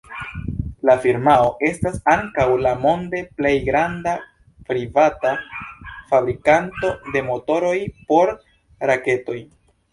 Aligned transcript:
La 0.89 0.93
firmao 1.01 1.51
estas 1.67 1.99
ankaŭ 2.13 2.45
la 2.67 2.71
monde 2.85 3.21
plej 3.43 3.53
granda 3.69 4.15
privata 4.71 5.37
fabrikanto 5.77 6.93
de 7.17 7.27
motoroj 7.31 7.79
por 8.11 8.37
raketoj. 8.95 9.41